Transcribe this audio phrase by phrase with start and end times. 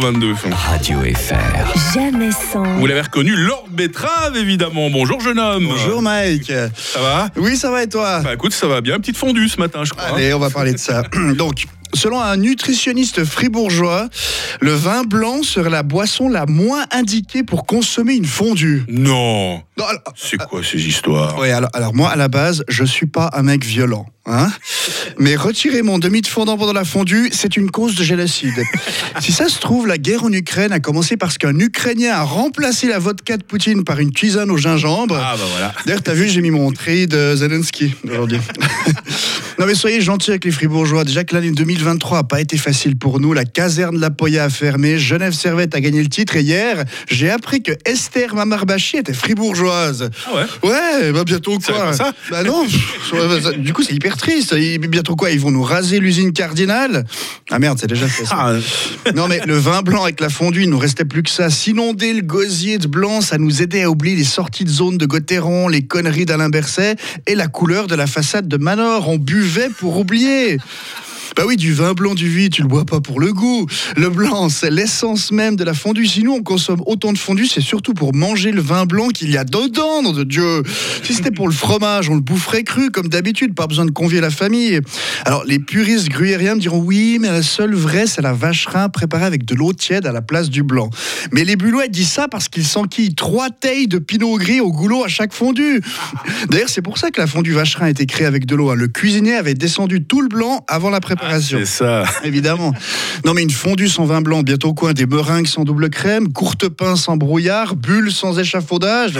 [0.00, 0.34] 22.
[0.52, 1.94] Radio FR.
[1.94, 2.64] Jamais sans.
[2.78, 4.90] Vous l'avez reconnu, Lord Betrave, évidemment.
[4.90, 5.66] Bonjour, jeune homme.
[5.68, 6.52] Bonjour Mike.
[6.74, 7.28] Ça va?
[7.36, 8.20] Oui, ça va et toi?
[8.20, 8.98] Bah écoute, ça va bien.
[8.98, 10.16] Petite fondue ce matin, je crois.
[10.16, 11.02] Allez, on va parler de ça.
[11.36, 14.08] Donc, selon un nutritionniste fribourgeois,
[14.60, 18.84] le vin blanc serait la boisson la moins indiquée pour consommer une fondue.
[18.88, 19.62] Non.
[19.76, 23.30] Non, alors, C'est quoi ces histoires alors, alors moi, à la base, je suis pas
[23.34, 24.06] un mec violent.
[24.26, 24.50] Hein
[25.18, 28.62] Mais retirer mon demi de fondant pendant la fondue, c'est une cause de génocide.
[29.20, 32.88] si ça se trouve, la guerre en Ukraine a commencé parce qu'un Ukrainien a remplacé
[32.88, 35.18] la vodka de Poutine par une tisane au gingembre.
[35.20, 35.74] Ah bah voilà.
[35.84, 38.38] D'ailleurs, t'as vu, j'ai mis mon tri de Zelensky aujourd'hui.
[39.58, 41.04] non mais soyez gentils avec les Fribourgeois.
[41.04, 43.32] Déjà que l'année 2023 a pas été facile pour nous.
[43.32, 44.98] La caserne de la Poya a fermé.
[44.98, 46.36] Genève Servette a gagné le titre.
[46.36, 50.10] Et hier, j'ai appris que Esther Mamarbachi était fribourgeoise.
[50.26, 52.64] Ah ouais Ouais, bah bientôt quoi pas ça Bah non.
[52.64, 54.54] pff, du coup, c'est hyper triste.
[54.54, 57.04] Bientôt quoi Ils vont nous raser l'usine Cardinal
[57.50, 58.24] Ah merde, c'est déjà fait.
[58.24, 58.34] ça.
[58.36, 61.50] Ah, Non mais le vin blanc avec la fondue, il nous restait plus que ça.
[61.50, 65.06] S'inonder le gosier de blanc, ça nous aidait à oublier les sorties de zone de
[65.06, 69.08] Gauthieron, les conneries d'Alain Berset et la couleur de la façade de Manor.
[69.08, 69.44] On buvait
[69.78, 70.58] pour oublier.
[71.36, 73.66] Bah oui, du vin blanc du vie, tu le bois pas pour le goût.
[73.96, 76.06] Le blanc, c'est l'essence même de la fondue.
[76.06, 79.30] Si nous, on consomme autant de fondue, c'est surtout pour manger le vin blanc qu'il
[79.32, 80.62] y a dedans, nom de Dieu.
[81.02, 84.20] Si c'était pour le fromage, on le boufferait cru, comme d'habitude, pas besoin de convier
[84.20, 84.78] la famille.
[85.24, 89.24] Alors, les puristes gruyériens me diront oui, mais la seule vraie, c'est la vacherin préparée
[89.24, 90.88] avec de l'eau tiède à la place du blanc.
[91.32, 95.02] Mais les Bulois disent ça parce qu'ils s'enquillent trois tailles de pinot gris au goulot
[95.02, 95.80] à chaque fondue.
[96.48, 98.70] D'ailleurs, c'est pour ça que la fondue vacherin a été créée avec de l'eau.
[98.70, 98.76] hein.
[98.76, 101.23] Le cuisinier avait descendu tout le blanc avant la préparation.
[101.40, 102.04] C'est ça.
[102.24, 102.72] Évidemment.
[103.24, 106.68] Non, mais une fondue sans vin blanc, bientôt quoi Des meringues sans double crème, courte
[106.68, 109.18] pain sans brouillard, bulles sans échafaudage.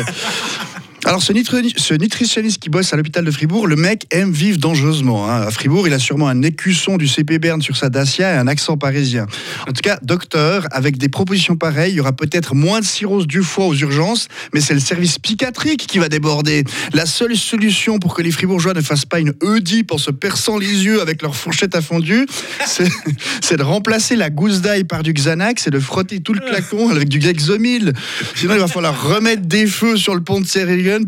[1.07, 4.59] Alors, ce, nutri- ce nutritionniste qui bosse à l'hôpital de Fribourg, le mec aime vivre
[4.59, 5.29] dangereusement.
[5.31, 5.43] hein.
[5.43, 8.47] À Fribourg, il a sûrement un écusson du CP Berne sur sa Dacia et un
[8.49, 9.27] accent parisien.
[9.69, 13.27] En tout cas, docteur, avec des propositions pareilles, il y aura peut-être moins de cirrhose
[13.27, 16.65] du foie aux urgences, mais c'est le service psychiatrique qui va déborder.
[16.95, 20.57] La seule solution pour que les Fribourgeois ne fassent pas une Oedipe en se perçant
[20.59, 22.27] les yeux avec leur fourchette à fondue,
[23.43, 26.89] c'est de remplacer la gousse d'ail par du Xanax et de frotter tout le clacon
[26.89, 27.93] avec du Gexomil.
[28.35, 30.47] Sinon, il va falloir remettre des feux sur le pont de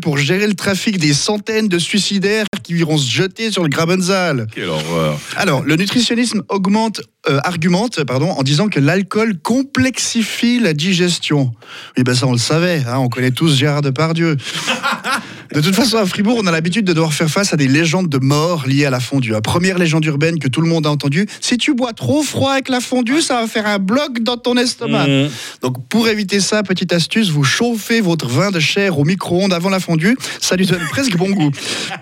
[0.01, 4.47] Pour gérer le trafic des centaines de suicidaires qui iront se jeter sur le Grabenzal.
[4.53, 5.17] Quelle horreur.
[5.37, 11.53] Alors, le nutritionnisme augmente, euh, argumente pardon, en disant que l'alcool complexifie la digestion.
[11.97, 12.83] Oui, ben ça, on le savait.
[12.85, 14.35] hein, on connaît tous Gérard Depardieu.
[15.53, 18.09] De toute façon, à Fribourg, on a l'habitude de devoir faire face à des légendes
[18.09, 19.31] de morts liées à la fondue.
[19.31, 22.51] La première légende urbaine que tout le monde a entendue, si tu bois trop froid
[22.51, 25.07] avec la fondue, ça va faire un bloc dans ton estomac.
[25.07, 25.29] Mmh.
[25.61, 29.69] Donc, pour éviter ça, petite astuce, vous chauffez votre vin de chair au micro-ondes avant
[29.69, 30.17] la fondue.
[30.41, 31.51] Ça lui donne presque bon goût.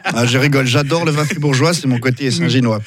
[0.06, 2.80] Ah, je rigole, j'adore le vin fribourgeois, c'est mon côté saint-ginois.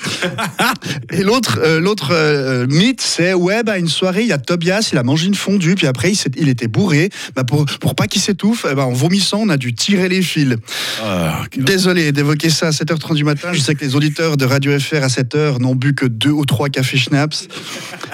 [1.13, 4.91] Et l'autre euh, l'autre euh, mythe, c'est ouais, bah, une soirée, il y a Tobias,
[4.93, 7.11] il a mangé une fondue, puis après, il, il était bourré.
[7.35, 10.48] Bah, pour, pour pas qu'il s'étouffe, ben, en vomissant, on a dû tirer les fils.
[11.03, 13.49] Ah, Désolé d'évoquer ça à 7h30 du matin.
[13.53, 16.45] Je sais que les auditeurs de Radio FR à 7h n'ont bu que deux ou
[16.45, 17.49] trois cafés schnapps.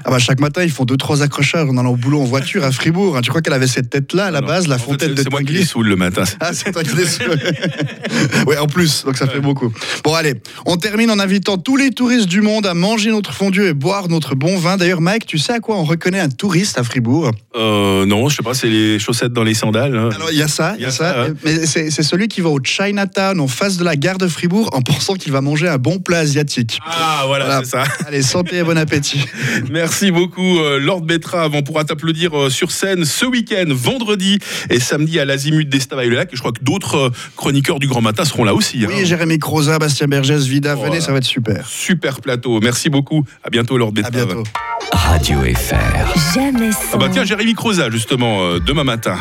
[0.05, 2.65] Ah bah, chaque matin, ils font deux, trois accrochages en allant au boulot en voiture
[2.65, 3.17] à Fribourg.
[3.17, 3.21] hein.
[3.23, 4.47] Tu crois qu'elle avait cette tête-là à la Non.
[4.47, 6.25] base, la fait, fontaine de C'est moi qui les saoule le matin.
[6.41, 7.35] ah, c'est toi qui déçois.
[8.47, 9.73] ouais, en plus, donc ça fait beaucoup.
[10.05, 10.35] Bon, allez,
[10.67, 14.09] on termine en invitant tous les touristes du monde à manger notre fondue et boire
[14.09, 14.77] notre bon vin.
[14.77, 17.31] D'ailleurs, Mike, tu sais à quoi on reconnaît un touriste à Fribourg?
[17.57, 19.97] Euh, non, je sais pas, c'est les chaussettes dans les sandales.
[19.97, 20.11] hein.
[20.15, 22.49] Alors, il y a ça, il y a ça, mais c'est c'est celui qui va
[22.49, 25.77] au Chinatown en face de la gare de Fribourg en pensant qu'il va manger un
[25.77, 26.79] bon plat asiatique.
[26.87, 27.61] Ah, voilà, Voilà.
[27.65, 27.85] c'est ça.
[28.07, 29.21] Allez, santé et bon appétit.
[29.71, 31.53] Merci beaucoup, euh, Lord Betrave.
[31.55, 34.39] On pourra t'applaudir euh, sur scène ce week-end, vendredi
[34.71, 36.33] et samedi à l'Azimut d'Estavayer-le-Lac.
[36.33, 38.85] Et je crois que d'autres euh, chroniqueurs du Grand Matin seront là aussi.
[38.85, 38.89] hein.
[38.89, 41.01] Oui, Jérémy Croza, Bastien Bergès, Vida, venez, Voilà.
[41.03, 41.69] ça va être super.
[41.69, 42.59] Super plateau.
[42.63, 43.25] Merci beaucoup.
[43.43, 44.27] À bientôt, Lord À Betrave.
[44.27, 44.45] bientôt.
[44.93, 46.35] Radio FR.
[46.35, 46.79] Jamais sans.
[46.95, 49.19] Ah bah tiens, Jérémy Croza, justement, demain matin.